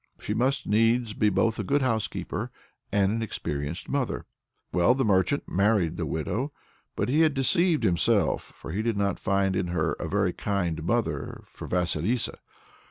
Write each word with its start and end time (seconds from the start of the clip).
She 0.19 0.33
must 0.33 0.65
needs 0.65 1.13
be 1.13 1.29
both 1.29 1.59
a 1.59 1.63
good 1.63 1.83
housekeeper 1.83 2.49
and 2.91 3.11
an 3.11 3.21
experienced 3.21 3.87
mother. 3.87 4.25
Well, 4.71 4.95
the 4.95 5.05
merchant 5.05 5.47
married 5.47 5.95
the 5.97 6.07
widow, 6.07 6.51
but 6.95 7.07
he 7.07 7.21
had 7.21 7.35
deceived 7.35 7.83
himself, 7.83 8.41
for 8.55 8.71
he 8.71 8.81
did 8.81 8.97
not 8.97 9.19
find 9.19 9.55
in 9.55 9.67
her 9.67 9.93
a 9.99 10.33
kind 10.33 10.81
mother 10.83 11.43
for 11.45 11.65
his 11.67 11.71
Vasilissa. 11.73 12.39